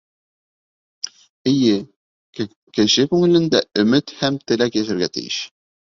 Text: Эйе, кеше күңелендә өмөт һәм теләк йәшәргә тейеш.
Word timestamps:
Эйе, 1.51 1.75
кеше 2.79 3.07
күңелендә 3.11 3.65
өмөт 3.85 4.15
һәм 4.23 4.45
теләк 4.51 4.81
йәшәргә 4.83 5.15
тейеш. 5.19 5.39